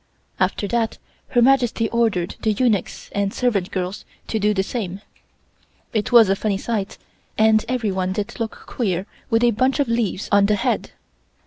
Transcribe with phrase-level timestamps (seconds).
[0.39, 0.97] After that
[1.27, 5.01] Her Majesty ordered the eunuchs and the servant girls to do the same thing.
[5.93, 6.97] It was a funny sight,
[7.37, 10.89] and everyone did look queer with a bunch of leaves on the head.